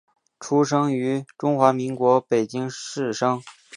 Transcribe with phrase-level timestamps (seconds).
[0.39, 3.39] 出生于中华民国北京市生。